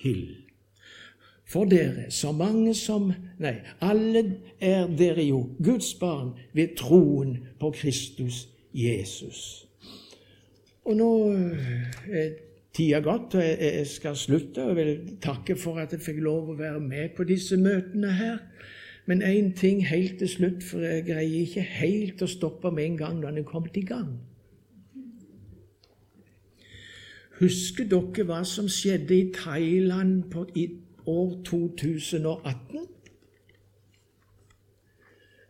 [0.00, 0.43] til.
[1.44, 4.22] For dere, så mange som Nei, alle
[4.60, 9.66] er dere jo Guds barn ved troen på Kristus Jesus.
[10.84, 12.30] Og nå eh, er
[12.74, 14.64] tida gått, og jeg skal slutte.
[14.64, 18.38] Og vil takke for at jeg fikk lov å være med på disse møtene her.
[19.06, 23.02] Men én ting helt til slutt, for jeg greier ikke helt å stoppe med en
[23.02, 24.14] gang når den er kommet i gang.
[27.40, 30.68] Husker dere hva som skjedde i Thailand på, i
[31.06, 32.86] år 2018.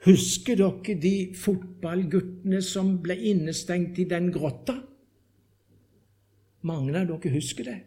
[0.04, 4.76] Husker dere de fotballguttene som ble innestengt i den grotta?
[6.64, 7.78] Mange av dere husker det.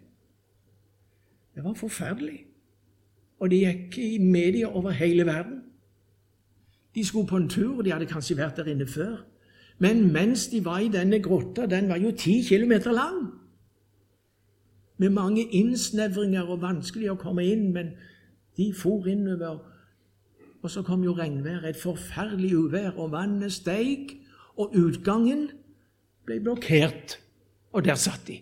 [1.56, 2.44] Det var forferdelig.
[3.40, 5.62] Og det gikk i media over hele verden.
[6.96, 9.20] De skulle på en tur, de hadde kanskje vært der inne før.
[9.78, 13.28] Men mens de var i denne grotta, den var jo ti kilometer lang
[14.98, 17.94] med mange innsnevringer og vanskelig å komme inn, men
[18.58, 19.60] de for innover.
[20.64, 24.18] Og så kom jo regnværet, et forferdelig uvær, og vannet steig,
[24.58, 25.48] og utgangen
[26.26, 27.20] ble blokkert.
[27.72, 28.40] Og der satt de.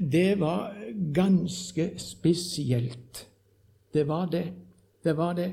[0.00, 0.74] Det var
[1.14, 3.26] ganske spesielt.
[3.94, 4.52] Det var det.
[5.04, 5.52] Det var det.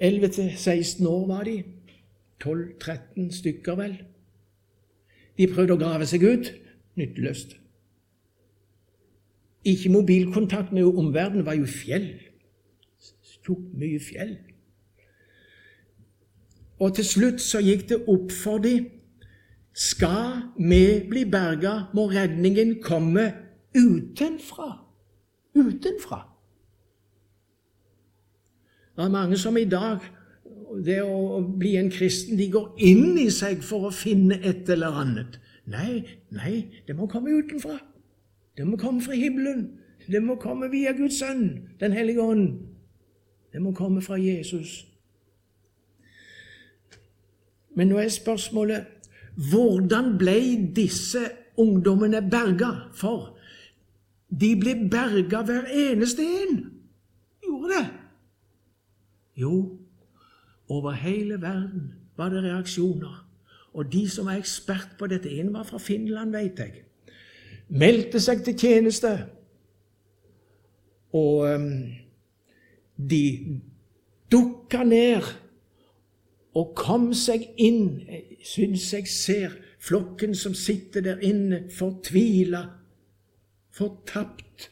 [0.00, 1.64] 11-16 år var de.
[2.44, 3.96] 12-13 stykker, vel.
[5.38, 6.50] De prøvde å grave seg ut.
[6.98, 7.56] Nytteløst.
[9.64, 12.10] Ikke mobilkontakt med omverdenen, var jo fjell.
[13.44, 14.36] Tok mye fjell.
[16.80, 18.86] Og til slutt så gikk det opp for dem
[19.74, 23.26] skal vi bli berga, må redningen komme
[23.74, 24.68] utenfra.
[25.54, 26.20] Utenfra.
[28.94, 29.98] Det er mange som i dag
[30.82, 34.98] det å bli en kristen, de går inn i seg for å finne et eller
[35.04, 35.38] annet.
[35.70, 36.54] Nei, nei,
[36.86, 37.78] det må komme utenfra.
[38.56, 39.66] Det må komme fra himmelen.
[40.06, 42.58] Det må komme via Guds sønn, Den hellige ånd.
[43.52, 44.84] Det må komme fra Jesus.
[47.74, 48.90] Men nå er spørsmålet
[49.50, 50.36] hvordan ble
[50.74, 51.22] disse
[51.58, 52.90] ungdommene berga?
[52.94, 53.32] For
[54.30, 56.60] de ble berga hver eneste en.
[57.42, 57.86] Gjorde det?
[59.42, 59.54] Jo,
[60.68, 63.20] over hele verden var det reaksjoner.
[63.74, 66.84] Og de som var ekspert på dette, en var fra Finland, vet jeg,
[67.68, 69.10] meldte seg til tjeneste.
[71.12, 71.70] Og um,
[72.96, 73.22] de
[74.32, 75.26] dukka ned
[76.54, 77.98] og kom seg inn,
[78.46, 82.62] syns jeg ser, flokken som sitter der inne, fortvila,
[83.74, 84.70] fortapt.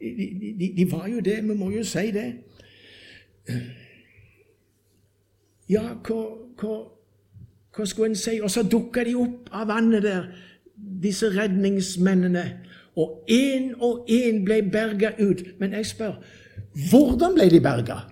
[0.00, 2.30] De, de, de var jo det, vi må jo si det.
[5.72, 6.20] Ja, hva,
[6.60, 6.78] hva,
[7.72, 8.38] hva skulle en si?
[8.44, 10.28] Og så dukka de opp av vannet der,
[10.76, 12.44] disse redningsmennene.
[13.00, 15.44] Og én og én ble berga ut.
[15.60, 16.18] Men jeg spør,
[16.90, 18.02] hvordan ble de berga?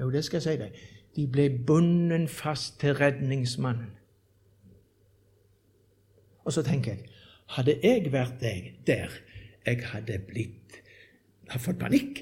[0.00, 0.82] Jo, det skal jeg si deg.
[1.16, 3.92] De ble bundet fast til redningsmannen.
[6.44, 7.06] Og så tenker jeg,
[7.56, 9.12] hadde jeg vært deg der,
[9.64, 10.64] jeg hadde blitt
[11.48, 12.20] hadde fått panikk.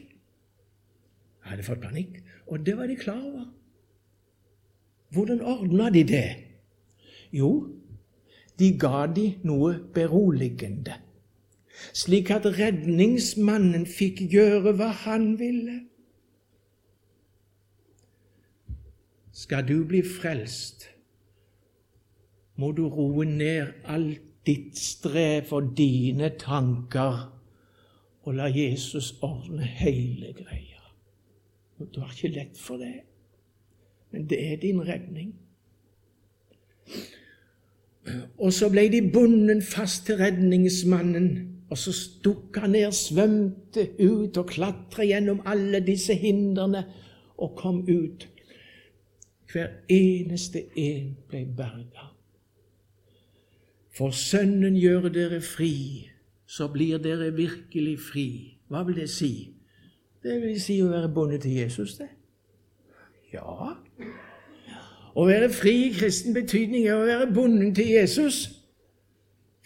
[1.42, 2.20] Jeg hadde fått panikk.
[2.46, 3.46] Og det var de klar over.
[5.12, 6.28] Hvordan ordna de det?
[7.32, 7.68] Jo,
[8.58, 10.94] de ga de noe beroligende,
[11.96, 15.78] slik at redningsmannen fikk gjøre hva han ville.
[19.32, 20.86] Skal du bli frelst,
[22.60, 27.24] må du roe ned alt ditt strev og dine tanker
[28.22, 30.82] og la Jesus ordne hele greia.
[31.82, 33.00] Du har ikke lett for det,
[34.12, 35.34] men det er din redning.
[38.38, 41.28] Og så ble de bundet fast til redningsmannen,
[41.70, 46.84] og så stukk han ned, svømte ut og klatra gjennom alle disse hindrene
[47.38, 48.28] og kom ut.
[49.52, 52.10] Hver eneste en ble berga.
[53.92, 56.08] For Sønnen gjør dere fri,
[56.48, 58.28] så blir dere virkelig fri.
[58.68, 59.52] Hva vil det si?
[60.22, 62.08] Det vil si å være bundet til Jesus, det.
[63.32, 63.72] Ja.
[65.12, 68.44] Å være fri i kristen betydning er å være bonden til Jesus.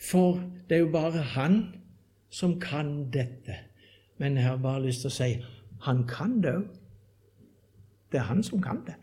[0.02, 1.60] For det er jo bare han
[2.30, 3.58] som kan dette.
[4.18, 5.30] Men jeg har bare lyst til å si
[5.86, 6.70] han kan det òg.
[8.12, 8.94] Det er han som kan det.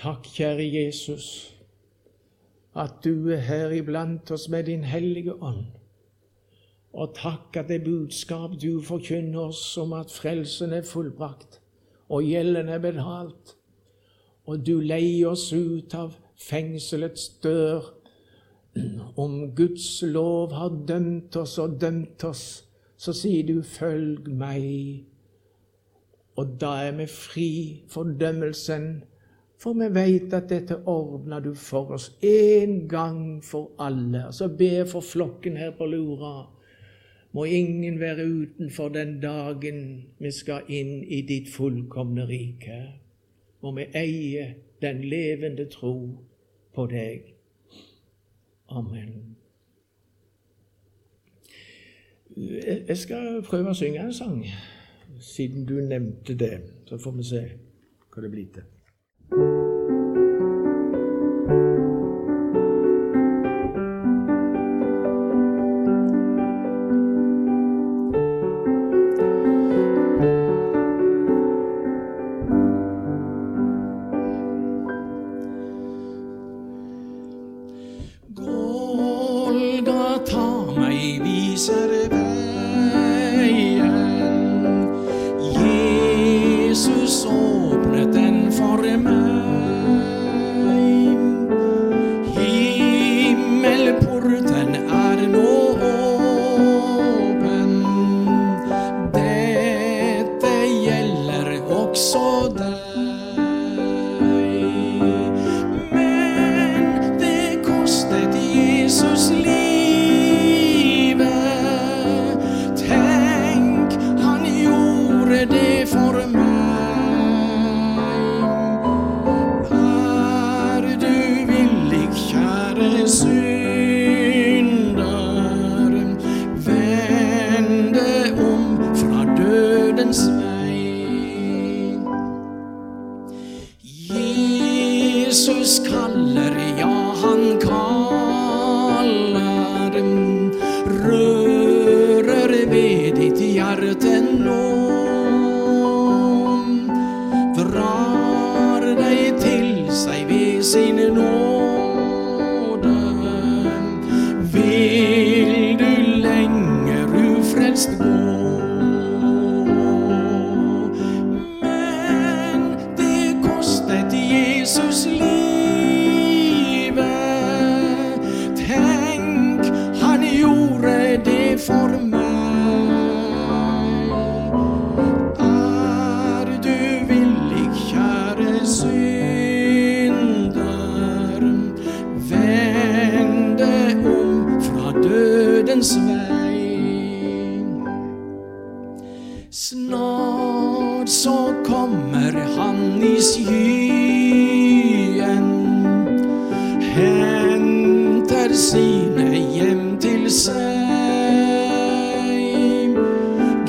[0.00, 1.26] Takk, kjære Jesus,
[2.72, 5.66] at du er her iblant oss med din hellige ånd.
[6.92, 11.60] Og takk at det budskap du forkynner oss om at frelsen er fullbrakt,
[12.10, 13.54] og gjelden er betalt,
[14.46, 17.92] og du leier oss ut av fengselets dør.
[19.18, 22.64] Om Guds lov har dømt oss og dømt oss,
[22.96, 25.04] så sier du 'følg meg'.
[26.36, 29.02] Og da er vi fri for dømmelsen
[29.60, 34.24] for vi veit at dette ordna du for oss en gang for alle.
[34.30, 36.46] Altså be for flokken her på Lura.
[37.32, 42.80] Må ingen være utenfor den dagen vi skal inn i ditt fullkomne rike.
[43.62, 45.94] Må vi eie den levende tro
[46.74, 47.34] på deg.
[48.68, 49.36] Amen.
[52.88, 54.44] Jeg skal prøve å synge en sang,
[55.20, 56.60] siden du nevnte det.
[56.88, 57.46] Så får vi se
[58.10, 59.59] hva det blir til.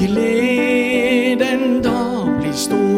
[0.01, 2.90] Gleden da blir stor